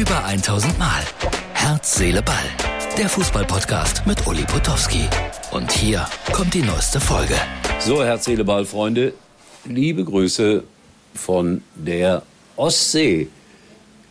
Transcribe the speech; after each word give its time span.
Über 0.00 0.24
1000 0.24 0.78
Mal. 0.78 1.02
Herz, 1.52 1.96
Seele, 1.96 2.22
Ball. 2.22 2.36
Der 2.96 3.06
Fußballpodcast 3.06 4.06
mit 4.06 4.26
Uli 4.26 4.44
Potowski. 4.44 5.06
Und 5.50 5.70
hier 5.70 6.06
kommt 6.32 6.54
die 6.54 6.62
neueste 6.62 6.98
Folge. 6.98 7.34
So, 7.80 8.02
Herz, 8.02 8.24
Seele, 8.24 8.42
Ball, 8.42 8.64
Freunde. 8.64 9.12
Liebe 9.66 10.02
Grüße 10.02 10.64
von 11.12 11.62
der 11.74 12.22
Ostsee. 12.56 13.28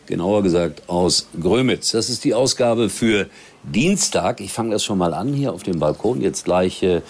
Genauer 0.06 0.44
gesagt 0.44 0.88
aus 0.88 1.28
Grömitz. 1.42 1.90
Das 1.90 2.12
ist 2.12 2.24
die 2.24 2.36
Ausgabe 2.36 2.90
für 2.90 3.26
Dienstag. 3.64 4.42
Ich 4.42 4.54
fange 4.54 4.70
das 4.70 4.84
schon 4.84 5.00
mal 5.00 5.16
an 5.16 5.34
hier 5.34 5.52
auf 5.52 5.64
dem 5.64 5.80
Balkon. 5.80 6.22
Jetzt 6.22 6.46
gleich 6.46 6.84
äh, 6.84 7.02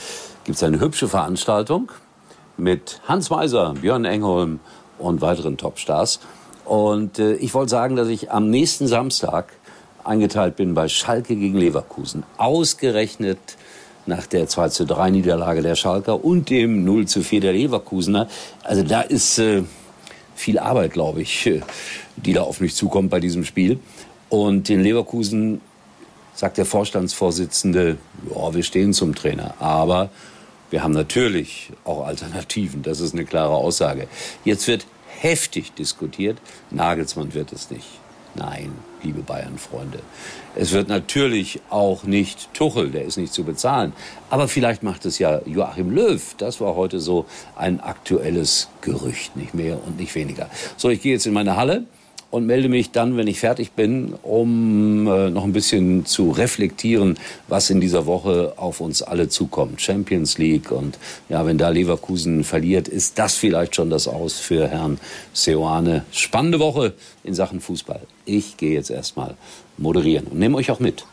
gibt 0.45 0.55
es 0.55 0.63
eine 0.63 0.79
hübsche 0.79 1.09
Veranstaltung 1.09 1.91
mit 2.55 3.01
Hans 3.09 3.29
Meiser, 3.29 3.73
Björn 3.73 4.05
Engholm 4.05 4.61
und 4.99 5.19
weiteren 5.19 5.57
Topstars. 5.57 6.21
Und 6.69 7.17
äh, 7.17 7.33
ich 7.33 7.55
wollte 7.55 7.71
sagen, 7.71 7.95
dass 7.95 8.09
ich 8.09 8.31
am 8.31 8.51
nächsten 8.51 8.85
Samstag 8.85 9.53
eingeteilt 10.03 10.55
bin 10.55 10.75
bei 10.75 10.87
Schalke 10.87 11.35
gegen 11.35 11.57
Leverkusen. 11.57 12.23
Ausgerechnet 12.37 13.39
nach 14.05 14.27
der 14.27 14.47
2 14.47 14.69
zu 14.69 14.85
3 14.85 15.09
Niederlage 15.09 15.63
der 15.63 15.73
Schalker 15.73 16.23
und 16.23 16.51
dem 16.51 16.85
0 16.85 17.07
zu 17.07 17.23
4 17.23 17.41
der 17.41 17.53
Leverkusener. 17.53 18.27
Also 18.61 18.83
da 18.83 19.01
ist 19.01 19.39
äh, 19.39 19.63
viel 20.35 20.59
Arbeit, 20.59 20.93
glaube 20.93 21.23
ich, 21.23 21.47
äh, 21.47 21.61
die 22.17 22.33
da 22.33 22.43
auf 22.43 22.61
mich 22.61 22.75
zukommt 22.75 23.09
bei 23.09 23.19
diesem 23.19 23.45
Spiel. 23.45 23.79
Und 24.29 24.69
den 24.69 24.81
Leverkusen 24.83 25.61
sagt 26.35 26.59
der 26.59 26.65
Vorstandsvorsitzende, 26.65 27.97
ja, 28.29 28.53
wir 28.53 28.63
stehen 28.63 28.93
zum 28.93 29.15
Trainer. 29.15 29.55
Aber 29.57 30.11
wir 30.69 30.83
haben 30.83 30.93
natürlich 30.93 31.71
auch 31.83 32.05
Alternativen. 32.05 32.83
Das 32.83 32.99
ist 32.99 33.15
eine 33.15 33.25
klare 33.25 33.55
Aussage. 33.55 34.07
Jetzt 34.45 34.67
wird 34.67 34.85
heftig 35.21 35.73
diskutiert. 35.73 36.37
Nagelsmann 36.71 37.33
wird 37.33 37.51
es 37.51 37.69
nicht. 37.69 37.87
Nein, 38.35 38.71
liebe 39.03 39.21
Bayern-Freunde. 39.21 39.99
Es 40.55 40.71
wird 40.71 40.87
natürlich 40.87 41.61
auch 41.69 42.03
nicht 42.03 42.53
Tuchel, 42.53 42.89
der 42.91 43.03
ist 43.03 43.17
nicht 43.17 43.33
zu 43.33 43.43
bezahlen. 43.43 43.93
Aber 44.29 44.47
vielleicht 44.47 44.83
macht 44.83 45.05
es 45.05 45.19
ja 45.19 45.41
Joachim 45.45 45.89
Löw. 45.89 46.35
Das 46.37 46.61
war 46.61 46.75
heute 46.75 46.99
so 46.99 47.25
ein 47.55 47.79
aktuelles 47.79 48.69
Gerücht, 48.81 49.35
nicht 49.35 49.53
mehr 49.53 49.79
und 49.85 49.99
nicht 49.99 50.13
weniger. 50.15 50.49
So, 50.77 50.89
ich 50.89 51.01
gehe 51.01 51.13
jetzt 51.13 51.25
in 51.25 51.33
meine 51.33 51.55
Halle 51.55 51.85
und 52.31 52.45
melde 52.45 52.69
mich 52.69 52.91
dann, 52.91 53.17
wenn 53.17 53.27
ich 53.27 53.39
fertig 53.39 53.71
bin, 53.71 54.13
um 54.23 55.07
äh, 55.07 55.29
noch 55.29 55.43
ein 55.43 55.53
bisschen 55.53 56.05
zu 56.05 56.31
reflektieren, 56.31 57.17
was 57.47 57.69
in 57.69 57.81
dieser 57.81 58.05
Woche 58.05 58.53
auf 58.57 58.81
uns 58.81 59.01
alle 59.01 59.29
zukommt. 59.29 59.81
Champions 59.81 60.37
League 60.37 60.71
und 60.71 60.97
ja, 61.27 61.45
wenn 61.45 61.57
da 61.57 61.69
Leverkusen 61.69 62.43
verliert, 62.43 62.87
ist 62.87 63.17
das 63.17 63.35
vielleicht 63.35 63.75
schon 63.75 63.89
das 63.89 64.07
Aus 64.07 64.39
für 64.39 64.67
Herrn 64.67 64.99
Seoane. 65.33 66.05
Spannende 66.11 66.59
Woche 66.59 66.93
in 67.23 67.33
Sachen 67.33 67.61
Fußball. 67.61 68.01
Ich 68.25 68.57
gehe 68.57 68.73
jetzt 68.73 68.91
erstmal 68.91 69.35
moderieren 69.77 70.27
und 70.27 70.39
nehme 70.39 70.57
euch 70.57 70.71
auch 70.71 70.79
mit. 70.79 71.05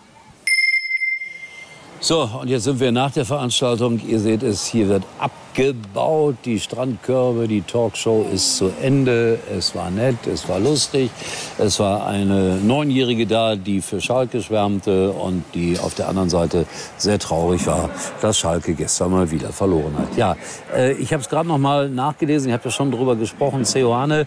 So, 1.98 2.28
und 2.41 2.48
jetzt 2.48 2.64
sind 2.64 2.78
wir 2.78 2.92
nach 2.92 3.11
der 3.11 3.25
Veranstaltung. 3.25 4.00
Ihr 4.06 4.20
seht 4.20 4.42
es, 4.42 4.66
hier 4.66 4.89
wird 4.89 5.02
abgebaut, 5.19 6.36
die 6.44 6.61
Strandkörbe, 6.61 7.48
die 7.48 7.62
Talkshow 7.62 8.27
ist 8.33 8.58
zu 8.58 8.70
Ende. 8.83 9.38
Es 9.50 9.75
war 9.75 9.91
nett, 9.91 10.27
es 10.27 10.47
war 10.47 10.61
lustig. 10.61 11.11
Es 11.58 11.80
war 11.80 12.06
eine 12.06 12.56
Neunjährige 12.56 13.27
da, 13.27 13.56
die 13.56 13.80
für 13.80 14.03
Schalke 14.03 14.42
schwärmte 14.42 15.11
und 15.11 15.42
die 15.55 15.78
auf 15.78 15.94
der 15.94 16.08
anderen 16.08 16.28
Seite 16.28 16.66
sehr 16.98 17.19
traurig 17.19 17.66
war, 17.66 17.88
dass 18.20 18.38
Schalke 18.38 18.75
gestern 18.75 19.12
mal 19.12 19.31
wieder 19.31 19.48
verloren 19.48 19.97
hat. 19.98 20.16
Ja, 20.19 20.36
äh, 20.77 20.92
ich 20.92 21.14
habe 21.14 21.22
es 21.22 21.31
gerade 21.31 21.48
noch 21.48 21.58
mal 21.58 21.88
nachgelesen, 21.88 22.48
ich 22.48 22.53
habe 22.53 22.64
ja 22.64 22.70
schon 22.70 22.91
darüber 22.91 23.16
gesprochen. 23.16 23.64
Ceoane 23.64 24.27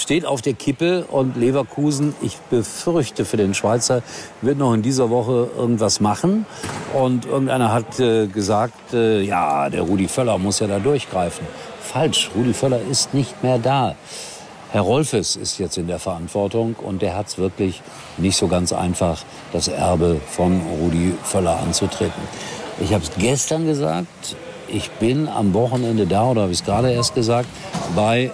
steht 0.00 0.24
auf 0.24 0.42
der 0.42 0.54
Kippe 0.54 1.04
und 1.04 1.36
Leverkusen, 1.36 2.14
ich 2.22 2.36
befürchte 2.50 3.24
für 3.24 3.36
den 3.36 3.54
Schweizer, 3.54 4.02
wird 4.40 4.58
noch 4.58 4.72
in 4.72 4.82
dieser 4.82 5.10
Woche 5.10 5.48
irgendwas 5.56 6.00
machen. 6.00 6.46
Und 6.94 7.26
irgendeiner 7.26 7.72
hat 7.72 8.00
äh, 8.00 8.26
gesagt, 8.26 8.94
äh, 8.94 9.20
ja, 9.20 9.68
der 9.68 9.82
Rudi 9.82 10.08
Völler 10.08 10.38
muss 10.38 10.60
ja 10.60 10.66
da 10.66 10.78
durchgreifen. 10.78 11.46
Falsch, 11.80 12.30
Rudi 12.34 12.54
Völler 12.54 12.80
ist 12.80 13.14
nicht 13.14 13.42
mehr 13.42 13.58
da. 13.58 13.94
Herr 14.72 14.82
Rolfes 14.82 15.34
ist 15.34 15.58
jetzt 15.58 15.76
in 15.78 15.88
der 15.88 15.98
Verantwortung 15.98 16.76
und 16.80 17.02
der 17.02 17.16
hat 17.16 17.26
es 17.26 17.38
wirklich 17.38 17.82
nicht 18.18 18.36
so 18.36 18.46
ganz 18.46 18.72
einfach, 18.72 19.22
das 19.52 19.66
Erbe 19.66 20.20
von 20.30 20.60
Rudi 20.80 21.14
Völler 21.24 21.58
anzutreten. 21.58 22.22
Ich 22.78 22.94
habe 22.94 23.02
es 23.02 23.10
gestern 23.18 23.66
gesagt, 23.66 24.36
ich 24.68 24.90
bin 24.92 25.28
am 25.28 25.52
Wochenende 25.54 26.06
da, 26.06 26.30
oder 26.30 26.42
habe 26.42 26.52
ich 26.52 26.60
es 26.60 26.64
gerade 26.64 26.92
erst 26.92 27.16
gesagt, 27.16 27.48
bei 27.96 28.30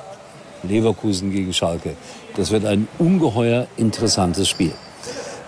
Leverkusen 0.62 1.32
gegen 1.32 1.52
Schalke. 1.52 1.94
Das 2.36 2.50
wird 2.50 2.64
ein 2.64 2.88
ungeheuer 2.98 3.66
interessantes 3.76 4.48
Spiel. 4.48 4.72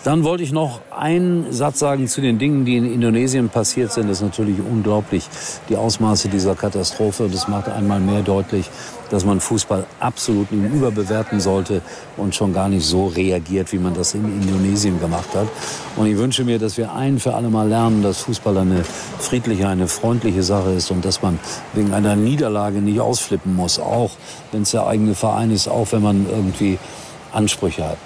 Dann 0.04 0.22
wollte 0.22 0.44
ich 0.44 0.52
noch 0.52 0.80
einen 0.96 1.52
Satz 1.52 1.80
sagen 1.80 2.06
zu 2.06 2.20
den 2.20 2.38
Dingen, 2.38 2.64
die 2.64 2.76
in 2.76 2.90
Indonesien 2.90 3.48
passiert 3.48 3.92
sind. 3.92 4.08
Das 4.08 4.18
ist 4.18 4.22
natürlich 4.22 4.58
unglaublich, 4.60 5.28
die 5.68 5.76
Ausmaße 5.76 6.28
dieser 6.28 6.54
Katastrophe. 6.54 7.28
Das 7.30 7.48
macht 7.48 7.68
einmal 7.68 7.98
mehr 7.98 8.22
deutlich, 8.22 8.70
dass 9.10 9.24
man 9.24 9.40
Fußball 9.40 9.86
absolut 9.98 10.52
nicht 10.52 10.72
überbewerten 10.72 11.40
sollte 11.40 11.82
und 12.16 12.32
schon 12.32 12.52
gar 12.52 12.68
nicht 12.68 12.86
so 12.86 13.08
reagiert, 13.08 13.72
wie 13.72 13.78
man 13.78 13.92
das 13.92 14.14
in 14.14 14.24
Indonesien 14.24 15.00
gemacht 15.00 15.34
hat. 15.34 15.48
Und 15.96 16.06
ich 16.06 16.16
wünsche 16.16 16.44
mir, 16.44 16.60
dass 16.60 16.76
wir 16.76 16.92
ein 16.92 17.18
für 17.18 17.34
alle 17.34 17.48
Mal 17.48 17.68
lernen, 17.68 18.02
dass 18.02 18.20
Fußball 18.20 18.56
eine 18.56 18.84
friedliche, 19.18 19.66
eine 19.66 19.88
freundliche 19.88 20.44
Sache 20.44 20.70
ist 20.70 20.92
und 20.92 21.04
dass 21.04 21.22
man 21.22 21.40
wegen 21.74 21.92
einer 21.92 22.14
Niederlage 22.14 22.80
nicht 22.80 23.00
ausflippen 23.00 23.56
muss, 23.56 23.80
auch 23.80 24.12
wenn 24.52 24.62
es 24.62 24.70
der 24.70 24.86
eigene 24.86 25.16
Verein 25.16 25.50
ist, 25.50 25.66
auch 25.66 25.90
wenn 25.90 26.02
man 26.02 26.26
irgendwie 26.30 26.78
Ansprüche 27.32 27.84
hat. 27.84 27.98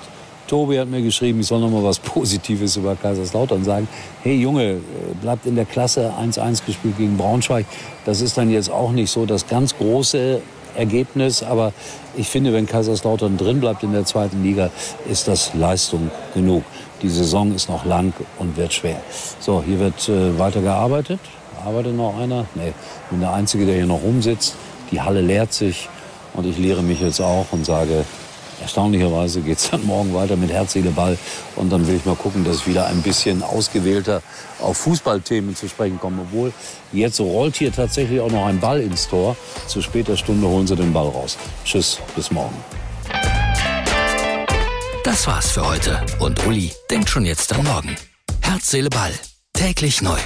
Tobi 0.52 0.78
hat 0.78 0.88
mir 0.88 1.00
geschrieben, 1.00 1.40
ich 1.40 1.46
soll 1.46 1.60
noch 1.60 1.70
mal 1.70 1.82
was 1.82 1.98
Positives 2.14 2.76
über 2.76 2.94
Kaiserslautern 2.94 3.64
sagen. 3.64 3.88
Hey 4.22 4.34
Junge, 4.34 4.72
äh, 4.72 4.78
bleibt 5.22 5.46
in 5.46 5.56
der 5.56 5.64
Klasse 5.64 6.12
1-1 6.20 6.66
gespielt 6.66 6.98
gegen 6.98 7.16
Braunschweig. 7.16 7.64
Das 8.04 8.20
ist 8.20 8.36
dann 8.36 8.50
jetzt 8.50 8.70
auch 8.70 8.92
nicht 8.92 9.10
so 9.10 9.24
das 9.24 9.46
ganz 9.46 9.74
große 9.74 10.42
Ergebnis, 10.76 11.42
aber 11.42 11.72
ich 12.18 12.28
finde, 12.28 12.52
wenn 12.52 12.66
Kaiserslautern 12.66 13.38
drin 13.38 13.60
bleibt 13.60 13.82
in 13.82 13.94
der 13.94 14.04
zweiten 14.04 14.42
Liga, 14.42 14.68
ist 15.08 15.26
das 15.26 15.54
Leistung 15.54 16.10
genug. 16.34 16.64
Die 17.00 17.08
Saison 17.08 17.54
ist 17.54 17.70
noch 17.70 17.86
lang 17.86 18.12
und 18.38 18.54
wird 18.58 18.74
schwer. 18.74 19.00
So, 19.40 19.62
hier 19.66 19.78
wird 19.78 20.06
äh, 20.10 20.38
weiter 20.38 20.60
gearbeitet. 20.60 21.20
Arbeitet 21.64 21.96
noch 21.96 22.18
einer? 22.18 22.44
Nee, 22.56 22.74
ich 23.04 23.10
bin 23.10 23.20
der 23.20 23.32
Einzige, 23.32 23.64
der 23.64 23.76
hier 23.76 23.86
noch 23.86 24.02
rumsitzt. 24.02 24.54
Die 24.90 25.00
Halle 25.00 25.22
leert 25.22 25.54
sich 25.54 25.88
und 26.34 26.44
ich 26.44 26.58
lehre 26.58 26.82
mich 26.82 27.00
jetzt 27.00 27.22
auch 27.22 27.46
und 27.52 27.64
sage, 27.64 28.04
Erstaunlicherweise 28.62 29.40
geht 29.40 29.58
es 29.58 29.70
dann 29.70 29.84
morgen 29.84 30.14
weiter 30.14 30.36
mit 30.36 30.50
Herz, 30.50 30.72
Seele, 30.72 30.90
Ball. 30.90 31.18
Und 31.56 31.70
dann 31.70 31.86
will 31.86 31.96
ich 31.96 32.04
mal 32.04 32.14
gucken, 32.14 32.44
dass 32.44 32.58
ich 32.58 32.68
wieder 32.68 32.86
ein 32.86 33.02
bisschen 33.02 33.42
ausgewählter 33.42 34.22
auf 34.60 34.78
Fußballthemen 34.78 35.56
zu 35.56 35.68
sprechen 35.68 35.98
komme. 35.98 36.22
Obwohl, 36.22 36.52
jetzt 36.92 37.20
rollt 37.20 37.56
hier 37.56 37.72
tatsächlich 37.72 38.20
auch 38.20 38.30
noch 38.30 38.46
ein 38.46 38.60
Ball 38.60 38.80
ins 38.80 39.08
Tor. 39.08 39.36
Zu 39.66 39.82
später 39.82 40.16
Stunde 40.16 40.46
holen 40.46 40.66
sie 40.66 40.76
den 40.76 40.92
Ball 40.92 41.08
raus. 41.08 41.36
Tschüss, 41.64 41.98
bis 42.14 42.30
morgen. 42.30 42.56
Das 45.04 45.26
war's 45.26 45.50
für 45.50 45.66
heute. 45.66 46.00
Und 46.20 46.46
Uli 46.46 46.72
denkt 46.90 47.10
schon 47.10 47.26
jetzt 47.26 47.52
an 47.52 47.64
morgen. 47.64 47.96
Herz, 48.40 48.70
Seele, 48.70 48.88
Ball. 48.88 49.12
Täglich 49.52 50.00
neu. 50.00 50.18